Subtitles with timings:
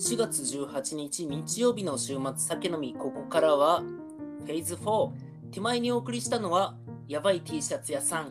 [0.00, 5.10] 4月18日日曜日の週末酒飲みここからはフェーズ4
[5.52, 6.74] 手前にお送りしたのは
[7.06, 8.30] やばい T シャツ屋さん。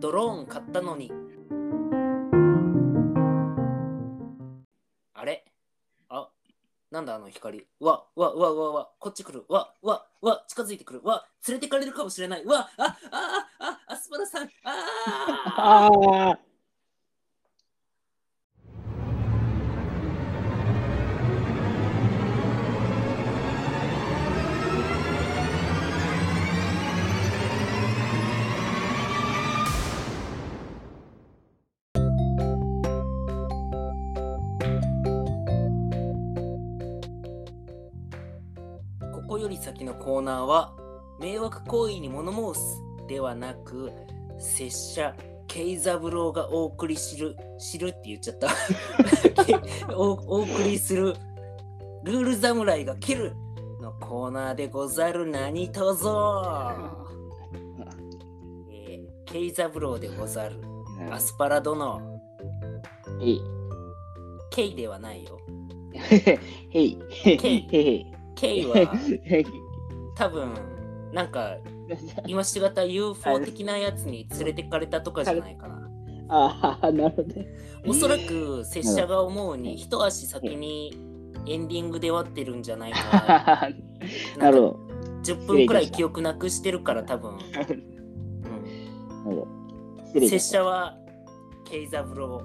[0.00, 1.12] ドローン買ったのに。
[5.12, 5.44] あれ？
[6.08, 6.30] あ
[6.90, 7.66] なんだあの光。
[7.78, 8.88] わわわわわ。
[8.98, 9.44] こっち来る。
[9.50, 10.44] わわわ。
[10.48, 11.02] 近づいてくる。
[11.04, 11.26] わ。
[11.46, 12.46] 連れてかれるかもしれない。
[12.46, 12.70] わ。
[12.78, 14.48] ああああアスパラさん。
[14.64, 15.90] あ
[16.32, 16.38] あ
[39.32, 40.74] ここより先のコーナーは
[41.18, 43.90] 迷惑行為に物申すではなく
[44.38, 48.48] 拙者慶三郎がお送りする知るって言っちゃった。
[49.96, 51.16] おお送りする
[52.04, 53.32] ルール侍が切る
[53.80, 55.24] のコーナーでござる。
[55.24, 56.44] 何とぞ、
[58.70, 60.56] えー、慶三郎でござる。
[61.10, 62.20] アスパラ殿。
[63.18, 63.40] へい。
[64.50, 65.40] ケイではないよ。
[65.94, 66.38] へ
[66.74, 66.98] い。
[67.08, 67.66] へい。
[67.70, 68.11] へい。
[68.34, 68.74] ケイは。
[70.16, 70.52] 多分
[71.12, 71.56] なんか
[72.26, 75.88] 今しがた UFO 的なやつに連れてかれたとかじゃないかな。
[76.28, 77.46] ああ、なるほどね。
[77.86, 80.96] おそらく拙者が思うに一足先に
[81.46, 83.70] エンディングで終わってるんじゃないか
[84.38, 84.38] な。
[84.38, 84.80] なるほど。
[85.22, 87.38] 10分くらい記憶なくしてるから多分。
[90.14, 90.38] 拙。
[90.38, 90.96] 者は
[91.64, 92.42] 慶三郎。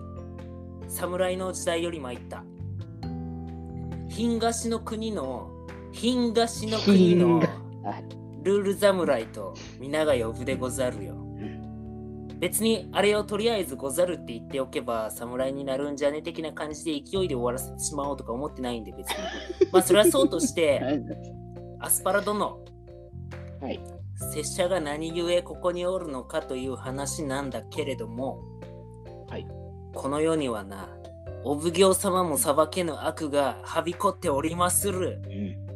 [0.90, 2.44] 侍の時代より参った。
[4.10, 5.52] 東の国の
[5.92, 11.16] 東の国のはいルール侍と皆が呼ぶでござるよ。
[12.40, 19.16] 別にあれをとりあえずござるって言っておけば侍になるんじゃね的な感じで勢いで終わらせてしまおうとか思ってないんで別に。
[19.72, 20.82] まあそれはそうとして
[21.82, 22.60] アスパラ殿
[23.60, 23.82] はい。
[24.32, 28.40] 拙者が何故ここにおるのかという話なんだけれども、
[29.30, 29.48] はい
[29.94, 30.90] この世にはな
[31.44, 35.22] お奉行様も裁けぬ悪がはびこっておりまする。
[35.26, 35.67] うん。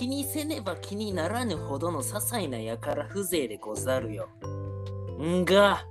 [0.00, 4.30] 気にせねば気にならぬほどの些細な輩風情でござるよ。
[5.22, 5.84] んが、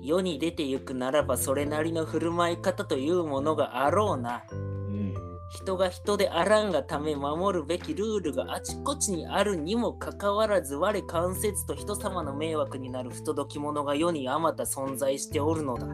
[0.00, 4.44] 世に出てゆくならばそれなりの振る舞い方というものがあろうな。
[4.52, 5.14] うん。
[5.50, 15.88] 人が人であらんがため守るべきルールがあちこちにあるにもかかわらず我関節と人様の迷惑になる不届き者が世にあまた存在しておるのだ。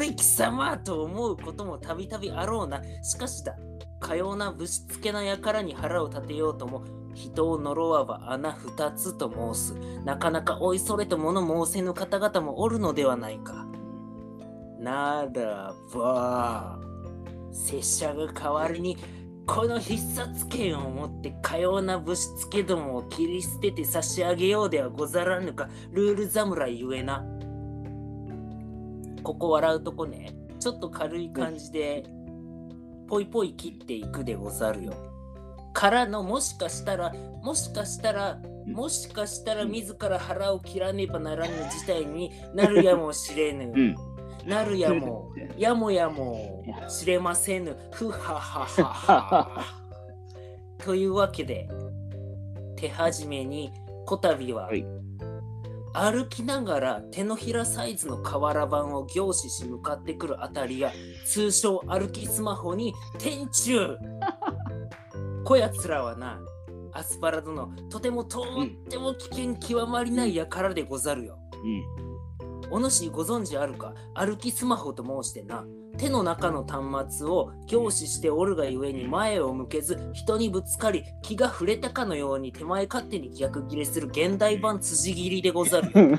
[0.00, 2.80] 己貴様と思うこともたびたびあろうな。
[3.02, 3.54] しかしだ、
[4.00, 6.82] かようなぶしつけな輩に腹を立てようとも、
[7.14, 9.74] 人を呪わば穴二つと申す。
[10.04, 13.66] なかなかおいそれと物申せぬ方々もおるのではないか。
[14.80, 16.78] ならば、
[17.52, 18.96] 拙者が代わりに
[19.46, 27.24] この必殺剣を持ってかようなぶしつけどもを切り捨てて差し上げようではござらぬか、ルール侍ゆえな。
[29.22, 32.04] ここ笑うとこね、ちょっと軽い感じで、
[33.10, 34.94] ぽいぽい切っていくでござるよ。
[35.74, 37.12] からの、もしかしたら、
[37.42, 43.72] もしかしたら、もしかしたら自ら腹を切らねばならぬ事態になるやもしれぬ。
[43.74, 43.96] うん。
[44.46, 47.76] なるやも、やもやもしれませぬ。
[47.92, 49.64] ふはははは。
[50.78, 51.68] というわけで、
[52.76, 53.72] 手始めに、
[54.06, 54.86] こたびは、はい
[55.92, 60.92] 歩きながら手のひらサイズの瓦版を凝視し向かってくるあたりが、
[61.26, 63.96] 通称歩きスマホに天中
[65.44, 66.38] こやつらはな、
[66.92, 68.44] アスパラ殿、とてもとっ
[68.88, 71.38] ても危険極まりない輩でござるよ。
[71.64, 72.70] うん。
[72.72, 73.94] お主ご存知あるか？
[74.14, 75.64] 歩きスマホと申してな
[76.00, 85.90] 手の中の端末を凝視しておるがゆえに前を向けず人にぶつかり気が触れたかのように手前勝手に逆切れする現代版辻切りでござる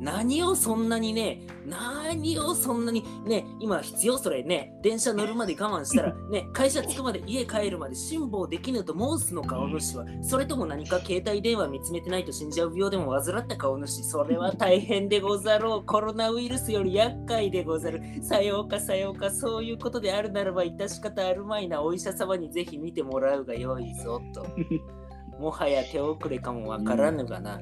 [0.00, 15.84] 何をそんなにね何をそんなにね今必要それね電車乗るまで我慢したら ね会社着くまで家帰るまで辛抱できぬと申すのかお主はそれとも何か携帯電話見つめてないと死んじゃう病でも患ったかお主それは大変でござろう。
[15.84, 18.00] コロナウイルスより厄介でござる。
[18.22, 21.82] さようかさようかそういうことであるならば致し方あるまいな。
[21.82, 24.46] お医者様にぜひ見てもらうがよいぞと。
[25.38, 27.60] もはや手遅れかもわからぬがな、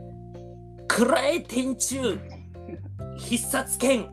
[0.88, 2.18] くらえ天中
[3.18, 4.08] 必殺剣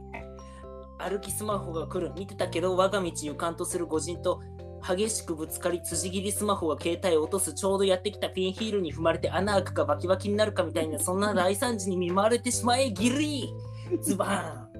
[0.97, 4.41] 歩きスマホが来る見てたけど我が道行かんとする御人と
[4.85, 13.53] 激しくぶつかり辻切りスマホが携帯を落とすちょうどやってきたピンヒールに踏まれて穴開くかバキバキになるかみたいなそんな大惨事に見舞われてしまえギリ
[14.01, 14.73] ズバーン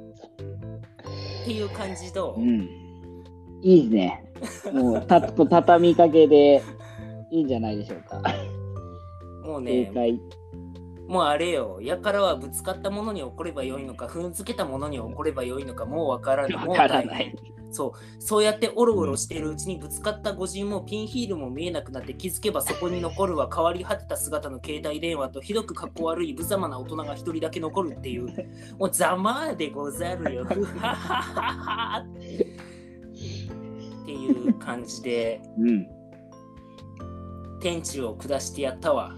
[1.43, 2.69] っていう感じと、うん。
[3.61, 4.23] いいね。
[4.71, 6.63] もう、たと畳みかけで
[7.31, 8.21] いいんじゃないでしょうか。
[9.45, 10.19] もうね、正解。
[11.13, 16.65] もうあれよ、やからはぶつかったものに怒ればよいのか、踏んづけたものに怒ればよいのか、もうわからない。
[16.65, 17.36] もわからない変。
[17.71, 28.25] そう、そうやってオロオロしているうちにぶつかった五人もピンヒールも見えなくなって気づけばそこに残るは変わり果てた姿の携帯電話とひどく格好悪い無様な大人が一人だけ残るっていう、
[28.80, 30.45] もうざまでござるよ。
[30.50, 32.07] ふははははっ
[34.06, 35.88] ていう感じでうん。
[37.60, 39.15] 天地を下してやったわ。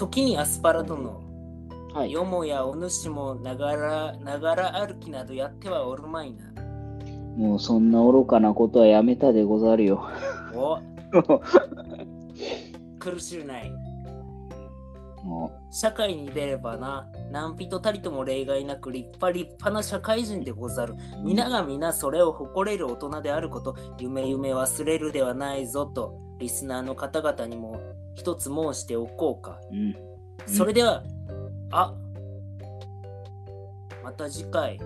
[0.00, 1.20] 時にアスパラ殿。
[1.92, 2.12] はい。
[2.12, 6.62] よもやお主もながらながら歩きなどやってはおるまいな。
[7.36, 10.08] もうそんな愚かなことはやめたでござるよ。
[10.54, 10.78] お
[12.98, 13.70] 苦しゅうない。
[15.22, 20.94] も社会に出ればな、何人たりとも例外なく立派立派な社会人でござる。
[20.94, 27.80] う皆が皆それを誇れる大人であること、夢夢忘れるではないぞと、リスナーの方々にも
[28.14, 29.60] 一つ申しておこうか。
[29.70, 29.94] うん。
[30.46, 31.04] それでは、
[31.70, 31.94] あ
[34.02, 34.78] また次回。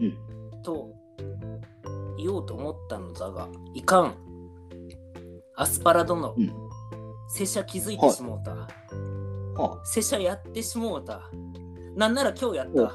[0.00, 0.62] うん。
[0.62, 0.90] と
[2.18, 4.14] 言おうと思ったのだが、いかん。
[5.56, 6.52] アスパラ殿、うん
[7.30, 8.54] 拙者気づいてしもうた。
[9.62, 11.22] は拙者やってしもうた。
[11.94, 12.94] なんなら今日やった。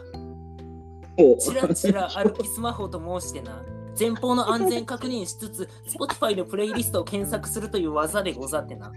[1.21, 3.63] おチラチラ歩きスマホと申してな。
[3.99, 8.91] 前方の安全確認しつつ、Spotify のプレイリストを検索するという技でござってな。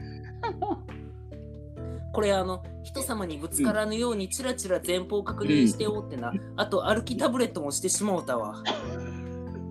[2.13, 6.33] これあの、人様にぶつからぬようにチラチラ前方確認しておってな。
[6.57, 8.63] あと歩きタブレットもしてしもうたわ。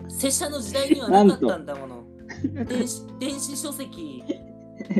[0.07, 2.03] 拙者の時代にはなかったんだもの。
[2.65, 4.23] 電子電子書籍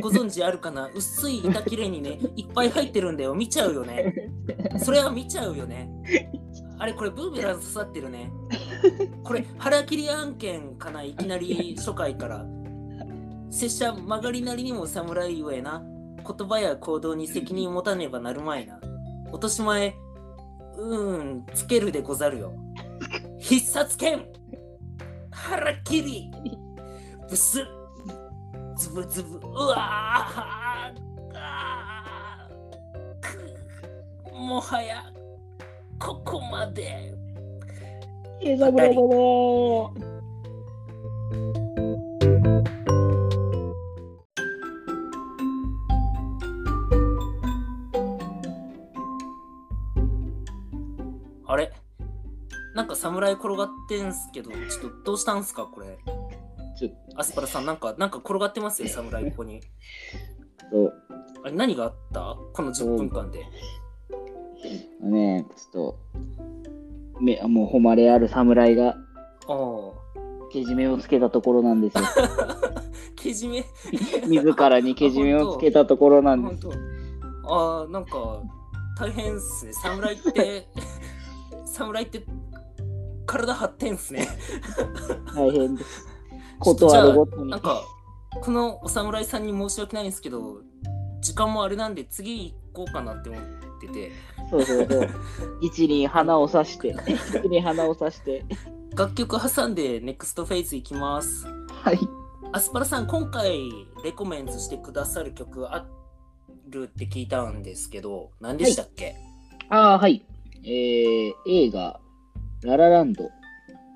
[0.00, 0.90] ご存知あるかな？
[0.92, 3.34] 薄い板切れにね、いっぱい入ってるんだよ。
[3.34, 4.30] 見ちゃうよね。
[4.82, 5.88] それは見ちゃうよね。
[6.78, 8.30] あれ、これブーメラン刺さってるね。
[9.24, 12.46] これ、腹切り案件かないきなり初回から。
[13.50, 15.82] 拙者曲がりなりにも侍ゆえな。
[16.26, 18.80] 言葉や行動に責任を持たねばなるまいな。
[19.30, 19.94] 落とし前、
[20.76, 22.52] うーん、つけるでござるよ。
[23.38, 24.26] 必殺剣
[25.30, 26.30] 腹切り
[27.28, 27.58] ブス
[28.76, 29.78] ズブズブうわー
[31.34, 35.04] あーくもはや
[35.98, 37.12] ここまで。
[51.48, 51.72] あれ？
[52.74, 54.60] なんか侍転がってんすけどちょっ
[54.98, 55.98] とどうしたんすかこれ？
[56.78, 59.62] ちょっアスパラさんなんかなんか転がってますよ侍ここに。
[60.70, 60.92] と、
[61.44, 62.36] あれ何があった？
[62.52, 63.46] この10分間で
[65.00, 65.98] ね、ちょっ
[67.14, 68.96] と、めもう誉れある侍が
[70.52, 72.04] けじめをつけたところなんですよ。
[73.16, 73.64] けじめ？
[74.28, 76.68] 自らにけじめをつけたところなんです。
[77.48, 78.42] ああなんか
[78.98, 80.68] 大変っすね侍って
[81.64, 82.24] 侍って
[83.24, 84.26] 体張ってんすね
[85.34, 86.06] 大変です。
[86.58, 87.60] ことあるごとになん。
[87.60, 87.82] か
[88.42, 90.60] このお侍さんに申し訳ないんですけど
[91.20, 93.42] 時間もあれなんで次行こうかなって思っ
[93.80, 94.12] てて
[94.50, 95.10] そうそうそう。
[95.60, 96.94] 一に花を刺して、
[97.40, 98.44] 一に花を刺して。
[98.96, 101.46] 楽曲挟んでネクストフェーズ行きます
[101.82, 101.98] はい。
[102.52, 103.60] アスパラさん今回
[104.02, 105.86] レコメンズしてくださる曲あ
[106.70, 109.14] るって聞いたんですけど何でしたっけ、
[109.68, 110.24] ああ、はい。
[110.64, 112.00] えー、映画、
[112.62, 113.24] ララランド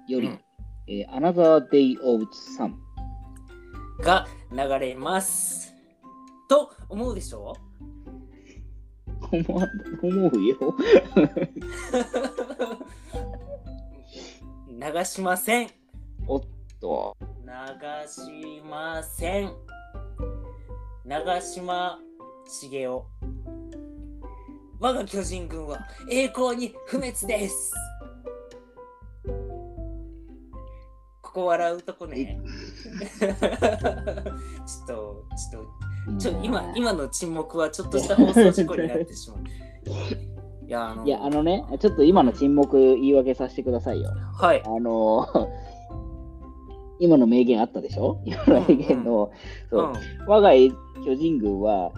[0.06, 0.40] より、うん
[0.86, 2.24] えー、Another Day of
[2.58, 2.74] Sun。
[4.02, 5.72] が流れます。
[6.48, 7.54] と思うでしょ？
[9.32, 9.68] 思わ
[10.02, 10.76] 思うよ。
[14.68, 15.70] 流しません。
[16.26, 16.40] おっ
[16.80, 17.16] と。
[17.20, 17.48] 流
[18.08, 19.52] しません。
[21.04, 21.98] 長島
[22.46, 23.02] 茂雄。
[24.80, 27.72] 我が巨人軍は栄光に不滅です。
[31.32, 32.40] ここ笑うとこね。
[33.20, 33.36] ちょっ
[34.86, 35.64] と、ちょっ
[36.16, 39.38] と、ちょ今今の沈黙はちょっとした放送事故になってしまう。
[40.66, 44.10] いや、あの、いや、あのね、ちょっと今の沈黙言い訳させてくださいよ。
[44.34, 44.62] はい。
[44.64, 45.48] あのー
[47.02, 48.20] 今の名言あったでしょ？
[48.26, 49.32] 今の名言の、
[49.70, 50.52] そううん、我が
[51.02, 51.92] 巨人軍は、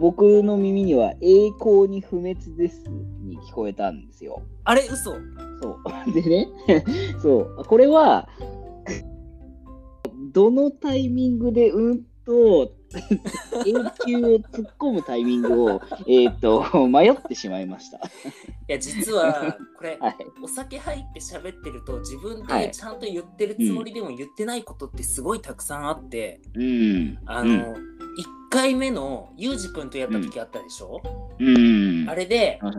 [0.00, 2.82] 僕の耳には栄光に不滅です
[3.22, 4.42] に聞こえたんですよ。
[4.64, 5.14] あれ、嘘
[5.60, 6.12] そう。
[6.12, 6.48] でね、
[7.20, 7.64] そう。
[7.64, 8.28] これは、
[10.32, 12.72] どのタイミングでうんと
[13.64, 13.72] 永
[14.04, 17.98] 久を突っ込むタイミングを、 えっと、迷ってしまいました。
[17.98, 18.00] い
[18.68, 20.16] や実はこれはい。
[20.42, 27.18] お酒入って喋ってると自分はいでちゃんと言ってるつもりでも言ってないことってすごいたくさんあって、うん。
[27.26, 27.76] あの、1
[28.50, 31.02] 回目のユージ君とやった時あったでしょ、
[31.38, 31.56] うん。
[31.56, 32.10] うん。
[32.10, 32.74] あれではい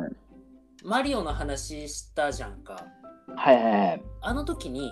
[0.88, 2.86] マリオの話したじゃんか。
[3.36, 4.04] はいはい。
[4.22, 4.92] あの時に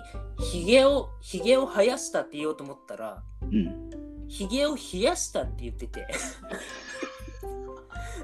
[0.50, 3.90] ヒゲをヒゲを生やしたって言おうと思ったらうん。
[4.28, 6.06] ヒゲを冷やしたって言ってて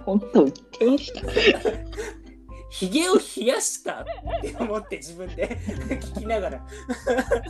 [0.05, 1.21] 本当言ってました？
[2.71, 4.05] ヒゲを冷やしたっ
[4.43, 5.59] て思って自分で
[6.03, 6.67] 聞きながら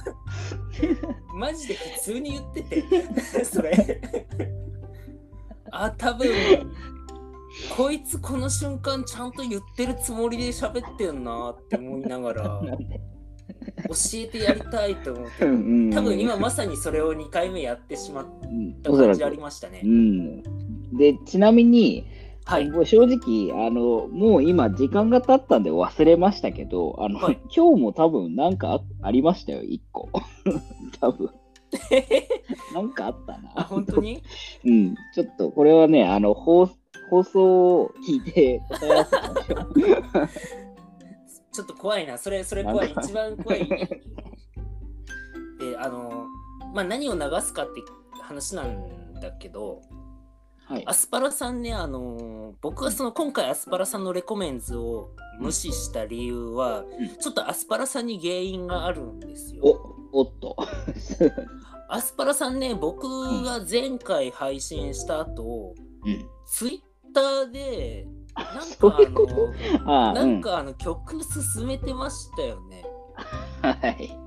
[1.35, 4.01] マジで普通に言っててそれ
[5.71, 6.29] あ多分
[7.77, 12.61] こいつこの瞬間ちゃんと言ってるつもりで喋ってんなって思いながら
[13.89, 19.39] 教えてやりたいと思って うん多分今まさにそれを2回目やってしまっうんた感じあり。
[19.39, 19.87] ましたねう。
[19.87, 20.43] ん。
[20.97, 22.05] で、ちなみに、
[22.45, 22.67] はい。
[22.85, 30.09] 正直、あの、もう今時間が経ったんで忘れましたけど、あの、はい 今日も多分なんかあありましたよ、一個。
[31.01, 31.31] 多分。
[32.75, 33.53] なんかあったな。
[33.55, 34.23] あ本当に？
[34.65, 34.95] うん。
[35.15, 36.69] ちょっと、これはね、あの、放
[37.11, 39.55] 放送を聞いて答え合わせましょ
[40.23, 40.29] う。
[41.53, 42.17] ちょっと怖いな。
[42.17, 42.93] それ、それ怖い。
[42.93, 43.69] 一番怖い。
[43.69, 44.01] で、
[45.79, 46.27] あの、
[46.75, 47.83] まあ、何を流すかって
[48.23, 49.83] 話なんだけど、
[50.65, 50.95] はいア。
[50.95, 59.63] スパラさんね、あの、僕はその今回アスパラさんのレコメンズを無視した理由は、うんちょっとアスパラさんに原因があるんですよ。
[60.13, 60.57] お、おっと。
[61.89, 63.07] アスパラさんね、僕
[63.43, 65.75] が前回配信した後、
[66.07, 66.27] うん。
[66.47, 68.47] ツイッターで、なん
[68.79, 68.99] か
[69.87, 72.85] あの、なんかあの曲進めてましたよね。
[73.63, 74.19] うん、はい。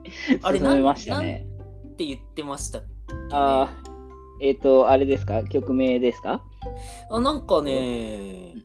[0.41, 1.47] あれ進めましたね。
[1.93, 3.29] って言ってましたっけね？
[3.31, 3.69] ああ、
[4.41, 5.43] えっ、と、あれですか？
[5.43, 6.43] 曲名ですか？
[7.09, 8.55] あなんかね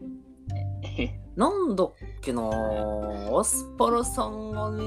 [1.36, 2.42] なんだっけな？
[2.42, 4.82] アスパラさんがね、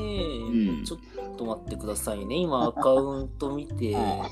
[0.82, 0.84] ん。
[0.84, 2.36] ちょっと待ってくださいね。
[2.36, 3.96] 今アカウント見て。
[3.96, 4.30] は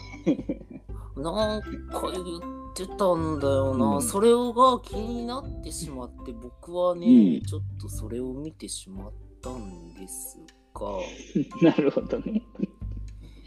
[1.18, 10.40] なんか言ってたんだよな、うんそれが気になってしまって僕はね、うんちょっとそれを見てしまったんです
[10.74, 10.92] が
[11.62, 12.44] なるほどね。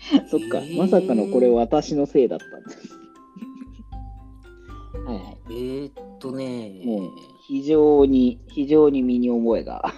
[0.30, 2.98] そっか、えーまさかのこれ私のせいだったんです。
[5.06, 5.38] はいはい。
[5.50, 7.10] えー、っとねもう
[7.46, 9.92] 非常に、非常に身に覚えが。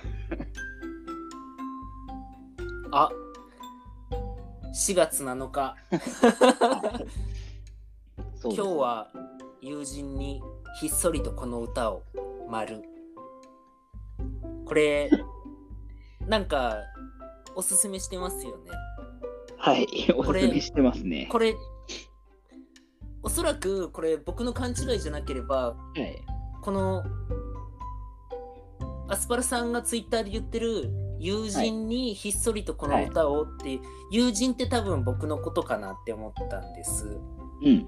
[2.93, 3.11] あ
[4.75, 5.75] 4月7日
[8.55, 9.11] 今日は
[9.61, 10.41] 友人に
[10.81, 12.05] ひっそりとこの歌を
[12.49, 12.83] 丸
[14.65, 15.11] これ
[16.27, 16.77] なんか
[17.55, 18.71] おすすめしてますよね
[19.59, 21.27] はい、おこれすすめしてますね。
[21.31, 21.57] これ
[23.23, 26.23] おそらくこれ僕の勘違いじゃなければはい。
[26.63, 27.05] この
[29.09, 37.19] アスパラさんがツイッターで言ってる友人にひっそりとこの歌をって、友人って多分僕のことかなって思ったんです。
[37.63, 37.87] うん。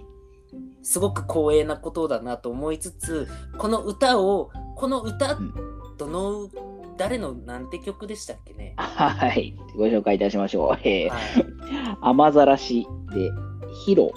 [0.82, 5.54] すごく光栄なことだなと思いつつこの歌をこの歌、うん
[5.98, 6.48] どの
[6.96, 9.54] 誰のなんて曲でしたっけね、はい。
[9.76, 10.78] ご紹介いたしましょう。
[10.84, 13.30] えー、はい、雨ざらしで、
[13.84, 14.12] ヒロ。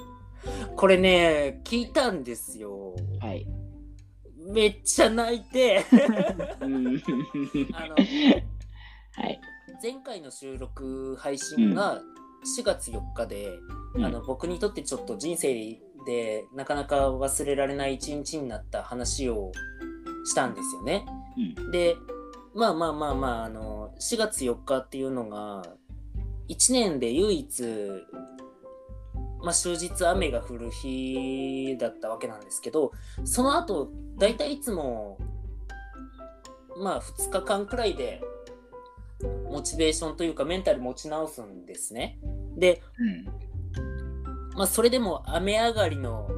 [0.75, 3.46] これね聞いたんですよはい。
[4.51, 5.86] めっちゃ泣いて
[6.62, 7.01] うん
[7.74, 9.41] あのはい。
[9.84, 12.01] 前回の収録配信が
[12.58, 13.60] 4月4日で、
[13.96, 15.53] うんあの僕にとってちょっと人生
[16.05, 19.51] でなかなか忘れられない一日になった話を
[20.25, 21.05] したんですよね。
[21.38, 21.98] うんで
[22.53, 25.63] まあまあまあまああの4月4日っていうのが
[26.50, 27.63] 1年で唯一、
[29.41, 32.91] まあ、終日雨が降る日だったわけなんですけど
[33.24, 35.17] その後だいたいいつも
[36.77, 38.22] まあ2日間くらいで
[39.50, 42.20] モチベーションというかメンタル持ち直すんですね。
[42.58, 43.50] で、うん
[44.62, 46.30] まあ、それでも雨上がりの、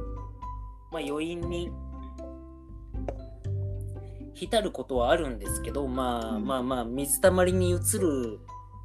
[0.90, 1.70] まあ、余韻に
[4.32, 8.40] 浸ることはあるんですけど、まあ、うんまあまあ水たまりに映る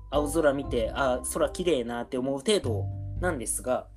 [0.10, 2.84] 青空見てあ空綺麗なって思う程度
[3.22, 3.88] なんですが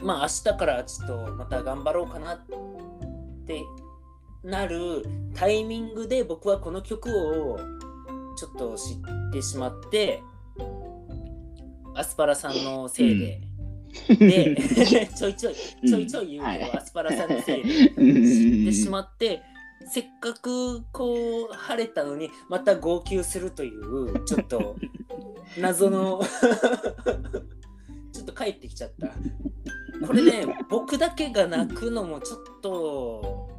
[0.00, 2.40] まあ明日からちょっとまた頑張ろうかなっ
[3.46, 3.62] て
[4.42, 7.56] なるタイミングで僕はこの曲を
[8.36, 10.24] ちょっと知ってしまって
[11.94, 13.49] アスパラさんのせいで。
[14.08, 14.56] で
[15.16, 16.72] ちょいちょいちょいちょい言うけど、はい。
[16.76, 18.14] アスパラさんのせいでうん。
[18.24, 19.42] 知ってしまって
[19.86, 24.76] せっかくこう晴れたのにまた号泣するというちょっと
[25.58, 26.20] 謎の
[28.12, 29.12] ちょっと帰ってきちゃった。
[30.06, 33.50] これね、僕だけが泣くのもちょっと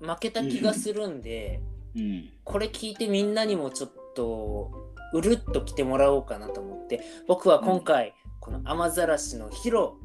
[0.00, 1.60] 負けた気がするんで、
[1.94, 2.30] うん。
[2.44, 4.70] これ聞いてみんなにもちょっと
[5.12, 9.96] うるっと来てもらおうかなと思って、僕は今回、この雨ざらしのヒロ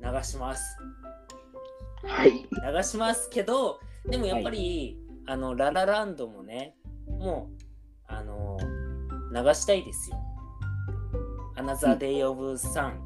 [0.00, 0.78] 流します。
[2.04, 2.32] はい。
[2.32, 6.74] 流しますけど、でもやっぱり、あの、ララランドもね、
[7.06, 7.62] もう、
[8.08, 8.58] あの、
[9.32, 10.16] 流したいですよ。
[11.54, 13.00] アナザーデイオブサン。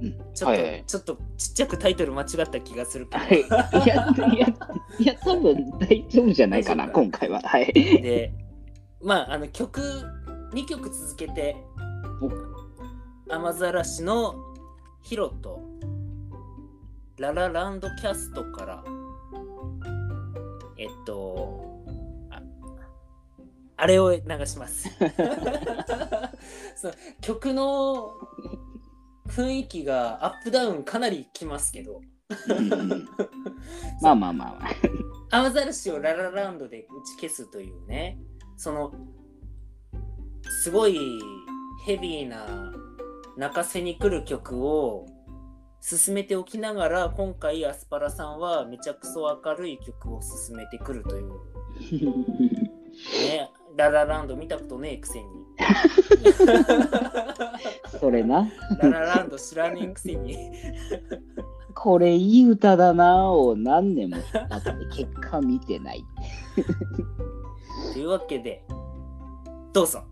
[0.00, 3.24] うんちょっと、はいはいちょっとちっちゃくタイトル間違った気がするけど。
[3.24, 3.84] はい。
[3.84, 4.46] いや、いや、
[4.98, 7.40] いや、多分大丈夫じゃないかな、今回は。
[7.42, 7.72] はい。
[7.72, 8.32] で、
[9.02, 9.80] まあ、あの曲、
[10.52, 11.56] 2曲続けて、
[13.28, 14.34] 雨ざらしの
[15.02, 15.60] ヒロと、
[17.18, 18.84] ララランドキャストから、
[20.76, 21.82] えっと、
[22.30, 22.42] あ
[23.76, 24.88] あれを流します。
[26.76, 28.12] そう曲の
[29.28, 32.02] 雰囲気がアップダウンかなりきますけど、
[34.02, 35.38] まあまあまあまあ。
[35.38, 38.18] 雨ざらしをララランドで打ち消すというね、
[38.56, 38.92] その、
[40.62, 40.98] すごい
[41.86, 42.72] ヘビーな
[43.36, 45.06] 泣かせに来る曲を
[45.80, 51.28] 進めておきながら、今回アスパラさんはめちゃくそ明るい曲を進めてくるという、
[53.28, 55.26] ね、ララランド見たことねえくせに。
[58.00, 58.48] それな。
[58.80, 60.38] ララランド知らねえくせに。
[61.74, 64.26] これいい歌だなを何年もって
[64.96, 66.04] 結果見てない。
[67.92, 68.64] というわけで、
[69.72, 70.04] どうぞ。